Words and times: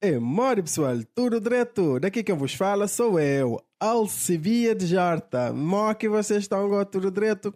É, 0.00 0.16
more 0.16 0.62
pessoal, 0.62 0.96
tudo 1.12 1.40
direto. 1.40 1.98
Daqui 1.98 2.22
quem 2.22 2.36
vos 2.36 2.54
fala 2.54 2.86
sou 2.86 3.18
eu, 3.18 3.60
Alcivia 3.80 4.72
de 4.72 4.86
Jarta. 4.86 5.52
Mó 5.52 5.92
que 5.92 6.08
vocês 6.08 6.44
estão 6.44 6.64
agora 6.64 6.84
tudo 6.84 7.10
direto. 7.10 7.52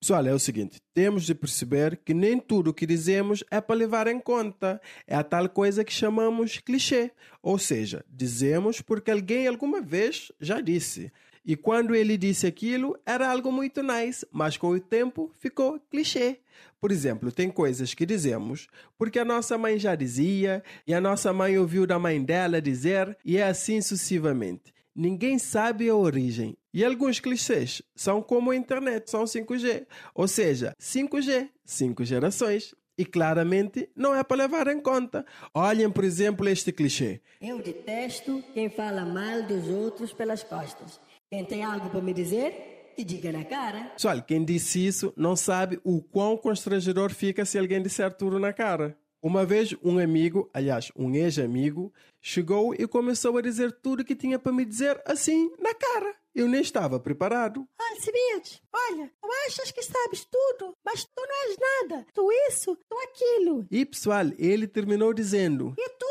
Pessoal, 0.00 0.26
é 0.26 0.34
o 0.34 0.38
seguinte, 0.40 0.82
temos 0.92 1.24
de 1.24 1.36
perceber 1.36 2.00
que 2.04 2.12
nem 2.12 2.40
tudo 2.40 2.70
o 2.70 2.74
que 2.74 2.84
dizemos 2.84 3.44
é 3.48 3.60
para 3.60 3.76
levar 3.76 4.08
em 4.08 4.18
conta. 4.18 4.80
É 5.06 5.14
a 5.14 5.22
tal 5.22 5.48
coisa 5.48 5.84
que 5.84 5.92
chamamos 5.92 6.58
clichê. 6.58 7.12
Ou 7.40 7.60
seja, 7.60 8.04
dizemos 8.08 8.80
porque 8.80 9.12
alguém 9.12 9.46
alguma 9.46 9.80
vez 9.80 10.32
já 10.40 10.60
disse. 10.60 11.12
E 11.44 11.56
quando 11.56 11.94
ele 11.94 12.16
disse 12.16 12.46
aquilo, 12.46 12.98
era 13.04 13.30
algo 13.30 13.52
muito 13.52 13.82
nice, 13.82 14.26
mas 14.32 14.56
com 14.56 14.68
o 14.68 14.80
tempo 14.80 15.30
ficou 15.38 15.78
clichê. 15.90 16.40
Por 16.80 16.90
exemplo, 16.90 17.30
tem 17.30 17.50
coisas 17.50 17.92
que 17.92 18.06
dizemos 18.06 18.66
porque 18.96 19.18
a 19.18 19.24
nossa 19.24 19.58
mãe 19.58 19.78
já 19.78 19.94
dizia, 19.94 20.62
e 20.86 20.94
a 20.94 21.00
nossa 21.00 21.32
mãe 21.32 21.58
ouviu 21.58 21.86
da 21.86 21.98
mãe 21.98 22.22
dela 22.22 22.62
dizer, 22.62 23.16
e 23.24 23.36
é 23.36 23.44
assim 23.44 23.80
sucessivamente. 23.80 24.72
Ninguém 24.94 25.38
sabe 25.38 25.88
a 25.88 25.94
origem. 25.94 26.56
E 26.72 26.84
alguns 26.84 27.20
clichês 27.20 27.82
são 27.96 28.22
como 28.22 28.50
a 28.50 28.56
internet, 28.56 29.10
são 29.10 29.24
5G. 29.24 29.86
Ou 30.14 30.28
seja, 30.28 30.74
5G, 30.80 31.48
5 31.64 32.04
gerações. 32.04 32.74
E 32.96 33.04
claramente 33.04 33.90
não 33.96 34.14
é 34.14 34.22
para 34.22 34.36
levar 34.44 34.68
em 34.68 34.80
conta. 34.80 35.26
Olhem, 35.52 35.90
por 35.90 36.04
exemplo, 36.04 36.48
este 36.48 36.70
clichê. 36.70 37.20
Eu 37.40 37.60
detesto 37.60 38.42
quem 38.54 38.70
fala 38.70 39.04
mal 39.04 39.42
dos 39.42 39.68
outros 39.68 40.12
pelas 40.12 40.44
costas. 40.44 41.00
Quem 41.34 41.44
tem 41.44 41.64
algo 41.64 41.90
para 41.90 42.00
me 42.00 42.14
dizer, 42.14 42.92
que 42.94 43.02
diga 43.02 43.32
na 43.32 43.44
cara. 43.44 43.86
Pessoal, 43.86 44.22
quem 44.22 44.44
disse 44.44 44.86
isso 44.86 45.12
não 45.16 45.34
sabe 45.34 45.80
o 45.82 46.00
quão 46.00 46.36
constrangedor 46.36 47.12
fica 47.12 47.44
se 47.44 47.58
alguém 47.58 47.82
disser 47.82 48.16
tudo 48.16 48.38
na 48.38 48.52
cara. 48.52 48.96
Uma 49.20 49.44
vez 49.44 49.74
um 49.82 49.98
amigo, 49.98 50.48
aliás, 50.54 50.92
um 50.94 51.12
ex-amigo, 51.12 51.92
chegou 52.20 52.72
e 52.72 52.86
começou 52.86 53.36
a 53.36 53.42
dizer 53.42 53.72
tudo 53.82 54.04
que 54.04 54.14
tinha 54.14 54.38
para 54.38 54.52
me 54.52 54.64
dizer 54.64 55.02
assim, 55.04 55.50
na 55.58 55.74
cara. 55.74 56.14
Eu 56.32 56.46
nem 56.46 56.60
estava 56.60 57.00
preparado. 57.00 57.66
Alcibiades, 57.80 58.62
olha, 58.72 59.10
tu 59.20 59.28
achas 59.48 59.72
que 59.72 59.82
sabes 59.82 60.24
tudo, 60.30 60.72
mas 60.84 61.04
tu 61.04 61.20
não 61.20 61.50
és 61.50 61.56
nada. 61.58 62.06
Tu 62.14 62.28
isso, 62.48 62.78
tu 62.88 62.96
aquilo. 62.96 63.66
E 63.72 63.84
pessoal, 63.84 64.26
ele 64.38 64.68
terminou 64.68 65.12
dizendo: 65.12 65.74
E 65.76 65.88
tu 65.98 66.06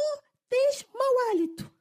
tens 0.49 0.85
mau 0.93 1.29
hálito. 1.29 1.72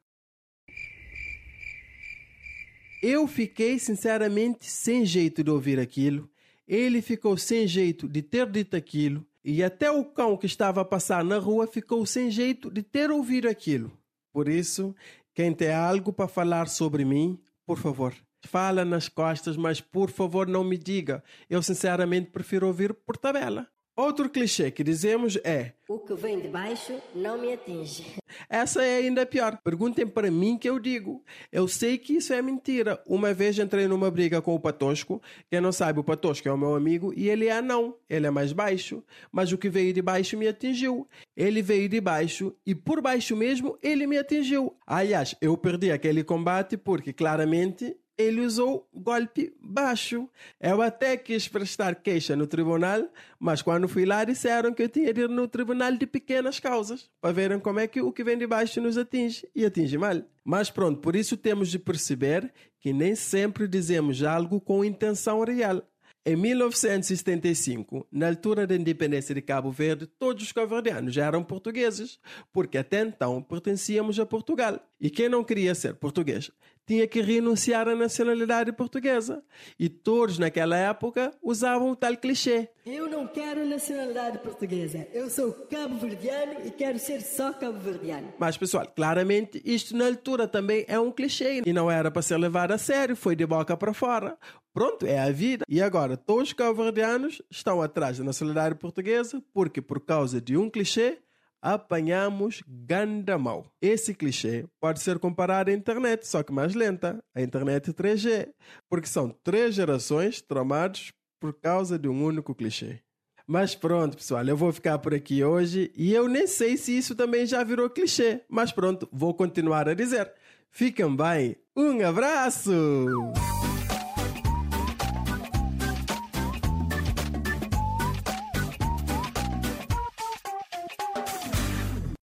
Eu 3.02 3.26
fiquei 3.26 3.80
sinceramente 3.80 4.70
sem 4.70 5.04
jeito 5.04 5.42
de 5.42 5.50
ouvir 5.50 5.80
aquilo. 5.80 6.30
Ele 6.68 7.02
ficou 7.02 7.36
sem 7.36 7.66
jeito 7.66 8.08
de 8.08 8.22
ter 8.22 8.48
dito 8.48 8.76
aquilo. 8.76 9.26
E 9.44 9.64
até 9.64 9.90
o 9.90 10.04
cão 10.04 10.36
que 10.36 10.46
estava 10.46 10.82
a 10.82 10.84
passar 10.84 11.24
na 11.24 11.36
rua 11.36 11.66
ficou 11.66 12.06
sem 12.06 12.30
jeito 12.30 12.70
de 12.70 12.80
ter 12.80 13.10
ouvido 13.10 13.48
aquilo. 13.48 13.90
Por 14.32 14.48
isso, 14.48 14.94
quem 15.34 15.52
tem 15.52 15.72
algo 15.72 16.12
para 16.12 16.28
falar 16.28 16.68
sobre 16.68 17.04
mim, 17.04 17.40
por 17.66 17.76
favor, 17.76 18.14
fala 18.46 18.84
nas 18.84 19.08
costas, 19.08 19.56
mas 19.56 19.80
por 19.80 20.08
favor 20.08 20.46
não 20.46 20.62
me 20.62 20.78
diga. 20.78 21.24
Eu 21.50 21.60
sinceramente 21.60 22.30
prefiro 22.30 22.68
ouvir 22.68 22.94
por 22.94 23.16
tabela. 23.16 23.66
Outro 23.94 24.30
clichê 24.30 24.70
que 24.70 24.82
dizemos 24.82 25.36
é: 25.44 25.72
O 25.86 25.98
que 25.98 26.14
vem 26.14 26.40
de 26.40 26.48
baixo 26.48 26.98
não 27.14 27.38
me 27.38 27.52
atinge. 27.52 28.06
Essa 28.48 28.82
é 28.82 28.96
ainda 28.96 29.26
pior. 29.26 29.58
Perguntem 29.62 30.06
para 30.06 30.30
mim 30.30 30.56
que 30.56 30.66
eu 30.66 30.78
digo. 30.78 31.22
Eu 31.52 31.68
sei 31.68 31.98
que 31.98 32.14
isso 32.14 32.32
é 32.32 32.40
mentira. 32.40 33.02
Uma 33.06 33.34
vez 33.34 33.58
entrei 33.58 33.86
numa 33.86 34.10
briga 34.10 34.40
com 34.40 34.54
o 34.54 34.60
Patosco. 34.60 35.20
Quem 35.50 35.60
não 35.60 35.72
sabe, 35.72 36.00
o 36.00 36.04
Patosco 36.04 36.48
é 36.48 36.52
o 36.52 36.56
meu 36.56 36.74
amigo 36.74 37.12
e 37.14 37.28
ele 37.28 37.48
é 37.48 37.52
anão. 37.52 37.94
Ele 38.08 38.26
é 38.26 38.30
mais 38.30 38.54
baixo. 38.54 39.04
Mas 39.30 39.52
o 39.52 39.58
que 39.58 39.68
veio 39.68 39.92
de 39.92 40.00
baixo 40.00 40.38
me 40.38 40.48
atingiu. 40.48 41.06
Ele 41.36 41.60
veio 41.60 41.86
de 41.86 42.00
baixo 42.00 42.54
e 42.64 42.74
por 42.74 43.02
baixo 43.02 43.36
mesmo 43.36 43.78
ele 43.82 44.06
me 44.06 44.16
atingiu. 44.16 44.74
Aliás, 44.86 45.36
eu 45.38 45.54
perdi 45.56 45.92
aquele 45.92 46.24
combate 46.24 46.78
porque 46.78 47.12
claramente 47.12 47.94
ele 48.16 48.40
usou 48.40 48.88
golpe 48.92 49.54
baixo. 49.60 50.28
Eu 50.60 50.82
até 50.82 51.16
quis 51.16 51.48
prestar 51.48 51.96
queixa 51.96 52.36
no 52.36 52.46
tribunal, 52.46 53.08
mas 53.38 53.62
quando 53.62 53.88
fui 53.88 54.04
lá 54.04 54.24
disseram 54.24 54.72
que 54.72 54.82
eu 54.82 54.88
tinha 54.88 55.12
de 55.12 55.22
ir 55.22 55.28
no 55.28 55.48
tribunal 55.48 55.92
de 55.96 56.06
pequenas 56.06 56.60
causas, 56.60 57.10
para 57.20 57.32
verem 57.32 57.58
como 57.58 57.80
é 57.80 57.86
que 57.86 58.00
o 58.00 58.12
que 58.12 58.24
vem 58.24 58.38
de 58.38 58.46
baixo 58.46 58.80
nos 58.80 58.98
atinge, 58.98 59.48
e 59.54 59.64
atinge 59.64 59.96
mal. 59.98 60.22
Mas 60.44 60.70
pronto, 60.70 61.00
por 61.00 61.14
isso 61.14 61.36
temos 61.36 61.68
de 61.68 61.78
perceber 61.78 62.52
que 62.80 62.92
nem 62.92 63.14
sempre 63.14 63.68
dizemos 63.68 64.22
algo 64.22 64.60
com 64.60 64.84
intenção 64.84 65.42
real. 65.44 65.82
Em 66.24 66.36
1975, 66.36 68.06
na 68.12 68.28
altura 68.28 68.64
da 68.64 68.76
independência 68.76 69.34
de 69.34 69.42
Cabo 69.42 69.72
Verde, 69.72 70.06
todos 70.06 70.44
os 70.44 70.52
cabo-verdianos 70.52 71.12
já 71.12 71.26
eram 71.26 71.42
portugueses, 71.42 72.20
porque 72.52 72.78
até 72.78 73.00
então 73.00 73.42
pertencíamos 73.42 74.20
a 74.20 74.24
Portugal. 74.24 74.78
E 75.00 75.10
quem 75.10 75.28
não 75.28 75.42
queria 75.42 75.74
ser 75.74 75.94
português 75.94 76.52
tinha 76.86 77.06
que 77.06 77.20
renunciar 77.20 77.88
à 77.88 77.94
nacionalidade 77.94 78.72
portuguesa. 78.72 79.42
E 79.78 79.88
todos 79.88 80.38
naquela 80.38 80.76
época 80.76 81.32
usavam 81.42 81.90
o 81.90 81.96
tal 81.96 82.16
clichê. 82.16 82.68
Eu 82.84 83.08
não 83.08 83.26
quero 83.26 83.64
nacionalidade 83.64 84.38
portuguesa. 84.38 85.06
Eu 85.12 85.30
sou 85.30 85.52
cabo-verdiano 85.52 86.54
e 86.64 86.70
quero 86.70 86.98
ser 86.98 87.20
só 87.20 87.52
cabo-verdiano. 87.52 88.32
Mas, 88.38 88.56
pessoal, 88.56 88.86
claramente 88.94 89.62
isto 89.64 89.96
na 89.96 90.06
altura 90.06 90.48
também 90.48 90.84
é 90.88 90.98
um 90.98 91.12
clichê 91.12 91.62
e 91.64 91.72
não 91.72 91.90
era 91.90 92.10
para 92.10 92.22
ser 92.22 92.36
levado 92.36 92.72
a 92.72 92.78
sério, 92.78 93.14
foi 93.14 93.36
de 93.36 93.46
boca 93.46 93.76
para 93.76 93.94
fora. 93.94 94.36
Pronto, 94.72 95.06
é 95.06 95.18
a 95.18 95.30
vida. 95.30 95.64
E 95.68 95.82
agora, 95.82 96.16
todos 96.16 96.48
os 96.48 96.52
cabo-verdianos 96.52 97.42
estão 97.50 97.82
atrás 97.82 98.18
da 98.18 98.24
nacionalidade 98.24 98.74
portuguesa 98.76 99.42
porque, 99.52 99.82
por 99.82 100.00
causa 100.00 100.40
de 100.40 100.56
um 100.56 100.70
clichê, 100.70 101.18
apanhamos 101.60 102.62
gandamau. 102.66 103.66
Esse 103.80 104.14
clichê 104.14 104.66
pode 104.80 105.00
ser 105.00 105.18
comparado 105.18 105.70
à 105.70 105.74
internet, 105.74 106.26
só 106.26 106.42
que 106.42 106.52
mais 106.52 106.74
lenta, 106.74 107.22
a 107.34 107.42
internet 107.42 107.92
3G, 107.92 108.48
porque 108.88 109.06
são 109.06 109.28
três 109.44 109.74
gerações 109.74 110.40
traumadas 110.40 111.12
por 111.38 111.52
causa 111.54 111.98
de 111.98 112.08
um 112.08 112.24
único 112.24 112.54
clichê. 112.54 113.00
Mas 113.46 113.74
pronto, 113.74 114.16
pessoal, 114.16 114.46
eu 114.46 114.56
vou 114.56 114.72
ficar 114.72 114.98
por 114.98 115.14
aqui 115.14 115.44
hoje 115.44 115.92
e 115.96 116.12
eu 116.12 116.28
nem 116.28 116.46
sei 116.46 116.76
se 116.76 116.96
isso 116.96 117.14
também 117.14 117.44
já 117.44 117.62
virou 117.62 117.90
clichê, 117.90 118.42
mas 118.48 118.72
pronto, 118.72 119.08
vou 119.12 119.34
continuar 119.34 119.88
a 119.88 119.94
dizer. 119.94 120.32
Fiquem 120.70 121.14
bem, 121.14 121.56
um 121.76 122.04
abraço! 122.06 122.72